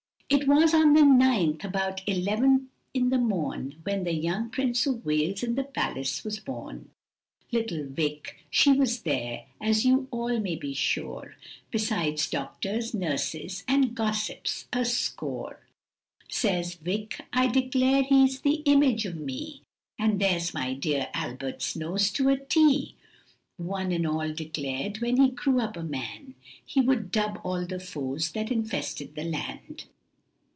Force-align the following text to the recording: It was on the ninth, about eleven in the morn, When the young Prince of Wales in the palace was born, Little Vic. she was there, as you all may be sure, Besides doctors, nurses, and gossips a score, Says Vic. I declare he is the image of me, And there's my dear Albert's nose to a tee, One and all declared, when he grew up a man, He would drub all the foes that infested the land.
It 0.33 0.47
was 0.47 0.73
on 0.73 0.93
the 0.93 1.03
ninth, 1.03 1.65
about 1.65 2.07
eleven 2.07 2.69
in 2.93 3.09
the 3.09 3.17
morn, 3.17 3.75
When 3.83 4.05
the 4.05 4.13
young 4.13 4.49
Prince 4.49 4.87
of 4.87 5.05
Wales 5.05 5.43
in 5.43 5.55
the 5.55 5.65
palace 5.65 6.23
was 6.23 6.39
born, 6.39 6.89
Little 7.51 7.83
Vic. 7.85 8.37
she 8.49 8.71
was 8.71 9.01
there, 9.01 9.47
as 9.59 9.83
you 9.83 10.07
all 10.09 10.39
may 10.39 10.55
be 10.55 10.73
sure, 10.73 11.35
Besides 11.69 12.29
doctors, 12.29 12.93
nurses, 12.93 13.65
and 13.67 13.93
gossips 13.93 14.69
a 14.71 14.85
score, 14.85 15.59
Says 16.29 16.75
Vic. 16.75 17.19
I 17.33 17.47
declare 17.47 18.01
he 18.01 18.23
is 18.23 18.39
the 18.39 18.61
image 18.63 19.05
of 19.05 19.17
me, 19.17 19.63
And 19.99 20.21
there's 20.21 20.53
my 20.53 20.73
dear 20.73 21.09
Albert's 21.13 21.75
nose 21.75 22.09
to 22.11 22.29
a 22.29 22.37
tee, 22.37 22.95
One 23.57 23.91
and 23.91 24.07
all 24.07 24.31
declared, 24.31 24.99
when 25.01 25.17
he 25.17 25.27
grew 25.29 25.59
up 25.59 25.75
a 25.75 25.83
man, 25.83 26.35
He 26.65 26.79
would 26.79 27.11
drub 27.11 27.41
all 27.43 27.65
the 27.65 27.81
foes 27.81 28.31
that 28.31 28.49
infested 28.49 29.15
the 29.15 29.25
land. 29.25 29.83